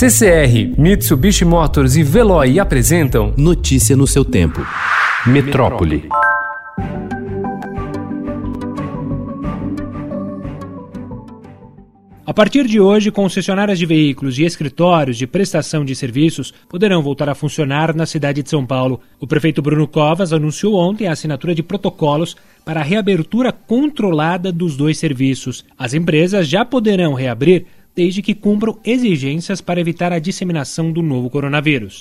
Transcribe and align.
CCR, 0.00 0.80
Mitsubishi 0.80 1.44
Motors 1.44 1.94
e 1.94 2.02
Veloy 2.02 2.58
apresentam 2.58 3.34
Notícia 3.36 3.94
no 3.94 4.06
seu 4.06 4.24
tempo. 4.24 4.66
Metrópole. 5.26 6.08
A 12.24 12.32
partir 12.32 12.66
de 12.66 12.80
hoje, 12.80 13.10
concessionárias 13.10 13.78
de 13.78 13.84
veículos 13.84 14.38
e 14.38 14.44
escritórios 14.44 15.18
de 15.18 15.26
prestação 15.26 15.84
de 15.84 15.94
serviços 15.94 16.54
poderão 16.66 17.02
voltar 17.02 17.28
a 17.28 17.34
funcionar 17.34 17.94
na 17.94 18.06
cidade 18.06 18.42
de 18.42 18.48
São 18.48 18.64
Paulo. 18.64 19.00
O 19.18 19.26
prefeito 19.26 19.60
Bruno 19.60 19.86
Covas 19.86 20.32
anunciou 20.32 20.76
ontem 20.76 21.08
a 21.08 21.12
assinatura 21.12 21.54
de 21.54 21.62
protocolos 21.62 22.36
para 22.64 22.80
a 22.80 22.84
reabertura 22.84 23.52
controlada 23.52 24.52
dos 24.52 24.76
dois 24.76 24.96
serviços. 24.96 25.64
As 25.76 25.92
empresas 25.92 26.48
já 26.48 26.64
poderão 26.64 27.12
reabrir 27.12 27.66
desde 28.00 28.22
que 28.22 28.34
cumpram 28.34 28.78
exigências 28.82 29.60
para 29.60 29.78
evitar 29.78 30.10
a 30.10 30.18
disseminação 30.18 30.90
do 30.90 31.02
novo 31.02 31.28
coronavírus. 31.28 32.00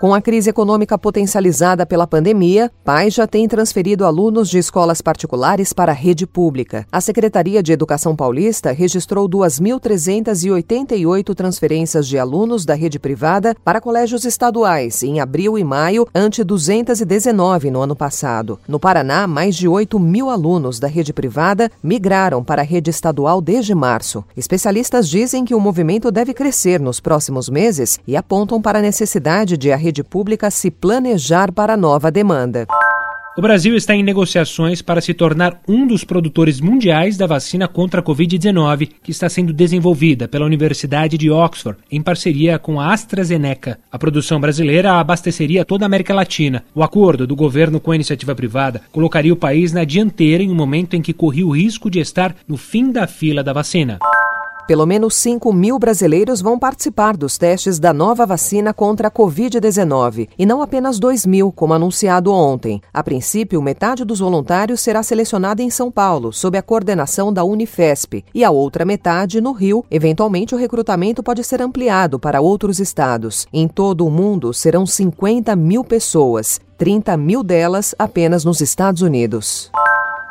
Com 0.00 0.14
a 0.14 0.22
crise 0.22 0.48
econômica 0.48 0.96
potencializada 0.96 1.84
pela 1.84 2.06
pandemia, 2.06 2.70
pais 2.84 3.14
já 3.14 3.26
têm 3.26 3.48
transferido 3.48 4.06
alunos 4.06 4.48
de 4.48 4.56
escolas 4.56 5.02
particulares 5.02 5.72
para 5.72 5.90
a 5.90 5.94
rede 5.94 6.24
pública. 6.24 6.86
A 6.92 7.00
Secretaria 7.00 7.60
de 7.60 7.72
Educação 7.72 8.14
Paulista 8.14 8.70
registrou 8.70 9.28
2.388 9.28 11.34
transferências 11.34 12.06
de 12.06 12.16
alunos 12.16 12.64
da 12.64 12.74
rede 12.74 13.00
privada 13.00 13.56
para 13.64 13.80
colégios 13.80 14.24
estaduais 14.24 15.02
em 15.02 15.18
abril 15.18 15.58
e 15.58 15.64
maio, 15.64 16.06
ante 16.14 16.44
219 16.44 17.68
no 17.68 17.80
ano 17.80 17.96
passado. 17.96 18.60
No 18.68 18.78
Paraná, 18.78 19.26
mais 19.26 19.56
de 19.56 19.66
8 19.66 19.98
mil 19.98 20.30
alunos 20.30 20.78
da 20.78 20.86
rede 20.86 21.12
privada 21.12 21.72
migraram 21.82 22.44
para 22.44 22.62
a 22.62 22.64
rede 22.64 22.88
estadual 22.88 23.40
desde 23.40 23.74
março. 23.74 24.24
Especialistas 24.36 25.08
dizem 25.08 25.44
que 25.44 25.56
o 25.56 25.60
movimento 25.60 26.12
deve 26.12 26.32
crescer 26.32 26.78
nos 26.78 27.00
próximos 27.00 27.48
meses 27.48 27.98
e 28.06 28.16
apontam 28.16 28.62
para 28.62 28.78
a 28.78 28.82
necessidade 28.82 29.56
de 29.56 29.72
a 29.72 29.76
rede 29.76 29.87
pública 30.02 30.50
se 30.50 30.70
planejar 30.70 31.52
para 31.52 31.74
a 31.74 31.76
nova 31.76 32.10
demanda. 32.10 32.66
O 33.38 33.40
Brasil 33.40 33.76
está 33.76 33.94
em 33.94 34.02
negociações 34.02 34.82
para 34.82 35.00
se 35.00 35.14
tornar 35.14 35.60
um 35.68 35.86
dos 35.86 36.02
produtores 36.02 36.60
mundiais 36.60 37.16
da 37.16 37.24
vacina 37.24 37.68
contra 37.68 38.00
a 38.00 38.02
Covid-19, 38.02 38.90
que 39.00 39.12
está 39.12 39.28
sendo 39.28 39.52
desenvolvida 39.52 40.26
pela 40.26 40.44
Universidade 40.44 41.16
de 41.16 41.30
Oxford, 41.30 41.78
em 41.88 42.02
parceria 42.02 42.58
com 42.58 42.80
a 42.80 42.92
AstraZeneca. 42.92 43.78
A 43.92 43.96
produção 43.96 44.40
brasileira 44.40 44.94
abasteceria 44.94 45.64
toda 45.64 45.84
a 45.84 45.86
América 45.86 46.12
Latina. 46.12 46.64
O 46.74 46.82
acordo 46.82 47.28
do 47.28 47.36
governo 47.36 47.78
com 47.78 47.92
a 47.92 47.94
iniciativa 47.94 48.34
privada 48.34 48.82
colocaria 48.90 49.32
o 49.32 49.36
país 49.36 49.72
na 49.72 49.84
dianteira 49.84 50.42
em 50.42 50.50
um 50.50 50.56
momento 50.56 50.94
em 50.94 51.00
que 51.00 51.12
corria 51.12 51.46
o 51.46 51.54
risco 51.54 51.88
de 51.88 52.00
estar 52.00 52.34
no 52.48 52.56
fim 52.56 52.90
da 52.90 53.06
fila 53.06 53.44
da 53.44 53.52
vacina. 53.52 54.00
Pelo 54.68 54.84
menos 54.84 55.14
5 55.14 55.50
mil 55.50 55.78
brasileiros 55.78 56.42
vão 56.42 56.58
participar 56.58 57.16
dos 57.16 57.38
testes 57.38 57.78
da 57.78 57.90
nova 57.90 58.26
vacina 58.26 58.74
contra 58.74 59.08
a 59.08 59.10
Covid-19, 59.10 60.28
e 60.38 60.44
não 60.44 60.60
apenas 60.60 60.98
2 60.98 61.24
mil, 61.24 61.50
como 61.50 61.72
anunciado 61.72 62.30
ontem. 62.30 62.82
A 62.92 63.02
princípio, 63.02 63.62
metade 63.62 64.04
dos 64.04 64.18
voluntários 64.20 64.82
será 64.82 65.02
selecionada 65.02 65.62
em 65.62 65.70
São 65.70 65.90
Paulo, 65.90 66.34
sob 66.34 66.58
a 66.58 66.62
coordenação 66.62 67.32
da 67.32 67.42
Unifesp, 67.44 68.22
e 68.34 68.44
a 68.44 68.50
outra 68.50 68.84
metade 68.84 69.40
no 69.40 69.52
Rio. 69.52 69.82
Eventualmente, 69.90 70.54
o 70.54 70.58
recrutamento 70.58 71.22
pode 71.22 71.42
ser 71.44 71.62
ampliado 71.62 72.18
para 72.18 72.42
outros 72.42 72.78
estados. 72.78 73.46
Em 73.50 73.66
todo 73.66 74.06
o 74.06 74.10
mundo, 74.10 74.52
serão 74.52 74.84
50 74.84 75.56
mil 75.56 75.82
pessoas, 75.82 76.60
30 76.76 77.16
mil 77.16 77.42
delas 77.42 77.94
apenas 77.98 78.44
nos 78.44 78.60
Estados 78.60 79.00
Unidos. 79.00 79.70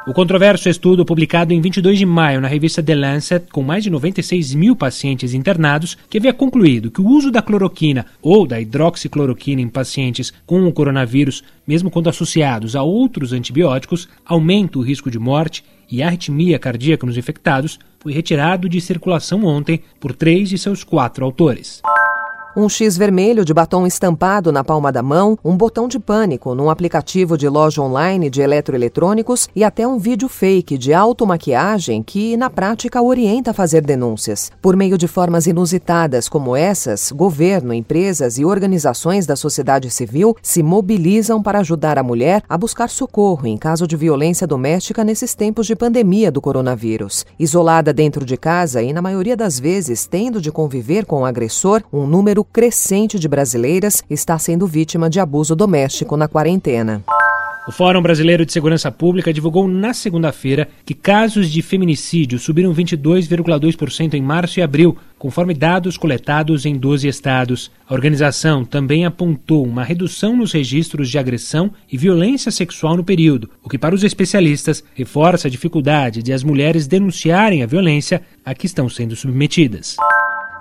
O 0.07 0.13
controverso 0.13 0.69
estudo 0.69 1.03
publicado 1.03 1.51
em 1.51 1.59
22 1.59 1.99
de 1.99 2.05
maio 2.05 2.39
na 2.39 2.47
revista 2.47 2.81
The 2.81 2.95
Lancet, 2.95 3.51
com 3.51 3.61
mais 3.61 3.83
de 3.83 3.89
96 3.89 4.55
mil 4.55 4.73
pacientes 4.73 5.33
internados, 5.33 5.97
que 6.09 6.17
havia 6.17 6.33
concluído 6.33 6.89
que 6.89 7.01
o 7.01 7.07
uso 7.07 7.29
da 7.29 7.41
cloroquina 7.41 8.05
ou 8.21 8.47
da 8.47 8.57
hidroxicloroquina 8.57 9.61
em 9.61 9.67
pacientes 9.67 10.31
com 10.45 10.65
o 10.65 10.71
coronavírus, 10.71 11.43
mesmo 11.67 11.91
quando 11.91 12.09
associados 12.09 12.73
a 12.73 12.81
outros 12.83 13.33
antibióticos, 13.33 14.07
aumenta 14.25 14.79
o 14.79 14.81
risco 14.81 15.11
de 15.11 15.19
morte 15.19 15.61
e 15.91 16.01
arritmia 16.01 16.57
cardíaca 16.57 17.05
nos 17.05 17.17
infectados, 17.17 17.77
foi 17.99 18.13
retirado 18.13 18.69
de 18.69 18.79
circulação 18.79 19.43
ontem 19.43 19.81
por 19.99 20.15
três 20.15 20.47
de 20.47 20.57
seus 20.57 20.85
quatro 20.85 21.25
autores 21.25 21.81
um 22.57 22.67
X 22.67 22.97
vermelho 22.97 23.45
de 23.45 23.53
batom 23.53 23.85
estampado 23.85 24.51
na 24.51 24.63
palma 24.63 24.91
da 24.91 25.03
mão, 25.03 25.37
um 25.45 25.55
botão 25.55 25.87
de 25.87 25.99
pânico 25.99 26.55
num 26.55 26.71
aplicativo 26.71 27.37
de 27.37 27.47
loja 27.47 27.83
online 27.83 28.31
de 28.31 28.41
eletroeletrônicos 28.41 29.47
e 29.55 29.63
até 29.63 29.87
um 29.87 29.99
vídeo 29.99 30.27
fake 30.27 30.75
de 30.75 30.91
automaquiagem 30.91 32.01
que, 32.01 32.35
na 32.35 32.49
prática, 32.49 32.99
orienta 32.99 33.51
a 33.51 33.53
fazer 33.53 33.81
denúncias. 33.81 34.51
Por 34.59 34.75
meio 34.75 34.97
de 34.97 35.07
formas 35.07 35.45
inusitadas 35.45 36.27
como 36.27 36.55
essas, 36.55 37.11
governo, 37.11 37.75
empresas 37.75 38.39
e 38.39 38.45
organizações 38.45 39.27
da 39.27 39.35
sociedade 39.35 39.91
civil 39.91 40.35
se 40.41 40.63
mobilizam 40.63 41.43
para 41.43 41.59
ajudar 41.59 41.99
a 41.99 42.03
mulher 42.03 42.41
a 42.49 42.57
buscar 42.57 42.89
socorro 42.89 43.45
em 43.45 43.55
caso 43.55 43.85
de 43.85 43.95
violência 43.95 44.47
doméstica 44.47 45.03
nesses 45.03 45.35
tempos 45.35 45.67
de 45.67 45.75
pandemia 45.75 46.31
do 46.31 46.41
coronavírus. 46.41 47.23
Isolada 47.37 47.93
dentro 47.93 48.25
de 48.25 48.35
casa 48.35 48.81
e, 48.81 48.91
na 48.91 49.01
maioria 49.01 49.37
das 49.37 49.59
vezes, 49.59 50.07
tendo 50.07 50.41
de 50.41 50.51
conviver 50.51 51.05
com 51.05 51.21
o 51.21 51.25
agressor, 51.25 51.83
um 51.93 52.07
número 52.07 52.46
crescente 52.51 53.19
de 53.19 53.27
brasileiras 53.27 54.03
está 54.09 54.37
sendo 54.39 54.67
vítima 54.67 55.09
de 55.09 55.19
abuso 55.19 55.55
doméstico 55.55 56.17
na 56.17 56.27
quarentena. 56.27 57.03
O 57.67 57.71
Fórum 57.71 58.01
Brasileiro 58.01 58.45
de 58.45 58.53
Segurança 58.53 58.89
Pública 58.89 59.33
divulgou 59.33 59.67
na 59.67 59.93
segunda-feira 59.93 60.69
que 60.85 60.93
casos 60.93 61.51
de 61.51 61.61
feminicídio 61.61 62.39
subiram 62.39 62.73
22,2% 62.73 64.13
em 64.13 64.21
março 64.21 64.57
e 64.57 64.63
abril, 64.63 64.97
conforme 65.19 65.53
dados 65.53 65.97
coletados 65.97 66.65
em 66.65 66.77
12 66.77 67.09
estados. 67.09 67.69
A 67.85 67.93
organização 67.93 68.63
também 68.63 69.05
apontou 69.05 69.65
uma 69.65 69.83
redução 69.83 70.37
nos 70.37 70.53
registros 70.53 71.09
de 71.09 71.17
agressão 71.17 71.69
e 71.91 71.97
violência 71.97 72.51
sexual 72.51 72.95
no 72.95 73.03
período, 73.03 73.49
o 73.61 73.67
que, 73.67 73.77
para 73.77 73.93
os 73.93 74.05
especialistas, 74.05 74.81
reforça 74.95 75.49
a 75.49 75.51
dificuldade 75.51 76.23
de 76.23 76.31
as 76.31 76.45
mulheres 76.45 76.87
denunciarem 76.87 77.63
a 77.63 77.67
violência 77.67 78.21
a 78.45 78.55
que 78.55 78.65
estão 78.65 78.87
sendo 78.87 79.13
submetidas. 79.13 79.97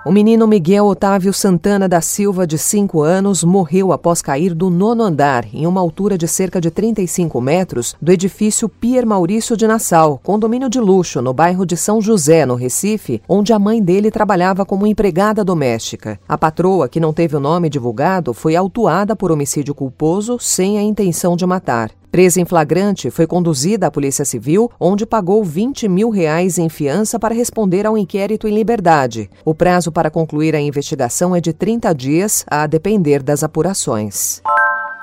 O 0.07 0.11
menino 0.13 0.47
Miguel 0.47 0.85
Otávio 0.85 1.33
Santana 1.33 1.85
da 1.85 1.99
Silva, 1.99 2.47
de 2.47 2.57
5 2.57 3.01
anos, 3.01 3.43
morreu 3.43 3.91
após 3.91 4.21
cair 4.21 4.53
do 4.53 4.69
nono 4.69 5.03
andar, 5.03 5.45
em 5.53 5.67
uma 5.67 5.81
altura 5.81 6.17
de 6.17 6.25
cerca 6.29 6.61
de 6.61 6.71
35 6.71 7.41
metros, 7.41 7.93
do 8.01 8.09
edifício 8.09 8.69
Pier 8.69 9.05
Maurício 9.05 9.57
de 9.57 9.67
Nassau, 9.67 10.17
condomínio 10.23 10.69
de 10.69 10.79
luxo 10.79 11.21
no 11.21 11.33
bairro 11.33 11.65
de 11.65 11.75
São 11.75 12.01
José, 12.01 12.45
no 12.45 12.55
Recife, 12.55 13.21
onde 13.27 13.51
a 13.51 13.59
mãe 13.59 13.83
dele 13.83 14.09
trabalhava 14.09 14.65
como 14.65 14.87
empregada 14.87 15.43
doméstica. 15.43 16.17
A 16.25 16.37
patroa, 16.37 16.87
que 16.87 17.01
não 17.01 17.11
teve 17.11 17.35
o 17.35 17.41
nome 17.41 17.69
divulgado, 17.69 18.33
foi 18.33 18.55
autuada 18.55 19.13
por 19.13 19.29
homicídio 19.29 19.75
culposo 19.75 20.37
sem 20.39 20.77
a 20.77 20.81
intenção 20.81 21.35
de 21.35 21.45
matar. 21.45 21.91
Presa 22.11 22.39
em 22.39 22.45
flagrante, 22.45 23.11
foi 23.11 23.27
conduzida 23.27 23.87
à 23.87 23.91
Polícia 23.91 24.23
Civil, 24.23 24.71
onde 24.79 25.05
pagou 25.05 25.43
20 25.43 25.89
mil 25.89 26.09
reais 26.09 26.57
em 26.57 26.69
fiança 26.69 27.19
para 27.19 27.35
responder 27.35 27.85
ao 27.85 27.97
inquérito 27.97 28.47
em 28.47 28.55
liberdade. 28.55 29.29
O 29.43 29.53
prazo 29.53 29.91
para 29.91 30.09
concluir 30.09 30.55
a 30.55 30.61
investigação 30.61 31.35
é 31.35 31.41
de 31.41 31.51
30 31.51 31.93
dias, 31.93 32.45
a 32.49 32.65
depender 32.65 33.21
das 33.21 33.43
apurações. 33.43 34.41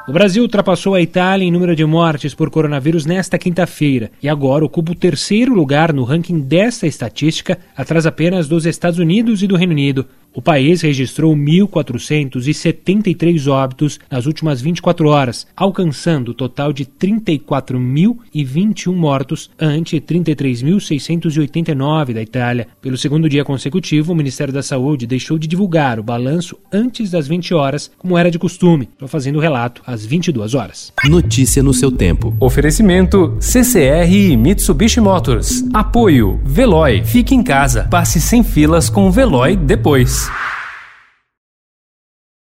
O 0.07 0.13
Brasil 0.13 0.43
ultrapassou 0.43 0.95
a 0.95 1.01
Itália 1.01 1.47
em 1.47 1.51
número 1.51 1.75
de 1.75 1.85
mortes 1.85 2.35
por 2.35 2.51
coronavírus 2.51 3.07
nesta 3.07 3.39
quinta-feira 3.39 4.11
e 4.23 4.29
agora 4.29 4.63
ocupa 4.63 4.93
o 4.93 4.95
terceiro 4.95 5.55
lugar 5.55 5.95
no 5.95 6.05
ranking 6.05 6.41
desta 6.41 6.87
estatística, 6.87 7.59
atrás 7.75 8.05
apenas 8.05 8.47
dos 8.47 8.67
Estados 8.67 8.99
Unidos 8.99 9.43
e 9.43 9.47
do 9.47 9.57
Reino 9.57 9.73
Unido. 9.73 10.07
O 10.35 10.43
país 10.43 10.83
registrou 10.83 11.35
1.473 11.37 13.49
óbitos 13.49 14.01
nas 14.11 14.27
últimas 14.27 14.61
24 14.61 15.09
horas, 15.09 15.47
alcançando 15.57 16.33
o 16.33 16.35
total 16.35 16.73
de 16.73 16.85
34.021 16.85 18.93
mortos, 18.93 19.49
ante 19.61 20.01
33.689 20.01 22.13
da 22.13 22.21
Itália. 22.21 22.67
Pelo 22.83 22.99
segundo 22.99 23.29
dia 23.29 23.45
consecutivo, 23.45 24.13
o 24.13 24.17
Ministério 24.17 24.53
da 24.53 24.61
Saúde 24.61 25.07
deixou 25.07 25.39
de 25.39 25.47
divulgar 25.47 26.01
o 26.01 26.03
balanço 26.03 26.59
antes 26.73 27.13
das 27.13 27.29
20 27.29 27.55
horas, 27.55 27.89
como 27.97 28.19
era 28.19 28.29
de 28.29 28.39
costume, 28.39 28.89
só 28.99 29.07
fazendo 29.07 29.37
o 29.37 29.41
relato 29.41 29.83
às 29.87 30.05
22 30.05 30.55
horas. 30.55 30.93
Notícia 31.05 31.63
no 31.63 31.73
seu 31.73 31.93
tempo. 31.93 32.37
Oferecimento 32.41 33.37
CCR 33.39 34.13
e 34.13 34.37
Mitsubishi 34.37 35.01
Motors. 35.01 35.65
Apoio 35.73 36.41
Veloy. 36.45 37.05
Fique 37.05 37.37
em 37.37 37.45
casa. 37.45 37.85
Passe 37.85 38.21
sem 38.21 38.43
filas 38.43 38.91
com 38.91 39.07
o 39.07 39.13
Veloy 39.13 39.55
depois. 39.55 40.24
Peace. 40.27 40.54